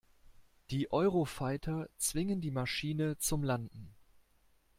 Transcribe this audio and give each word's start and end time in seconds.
Die 0.71 0.91
Eurofighter 0.91 1.87
zwingen 1.99 2.41
die 2.41 2.49
Maschine 2.49 3.19
zum 3.19 3.43
Landen. 3.43 3.93